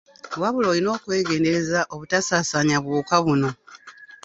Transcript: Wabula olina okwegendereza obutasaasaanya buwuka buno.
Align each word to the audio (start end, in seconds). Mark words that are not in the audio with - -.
Wabula 0.41 0.67
olina 0.71 0.89
okwegendereza 0.97 1.79
obutasaasaanya 1.93 2.77
buwuka 2.83 3.15
buno. 3.25 3.49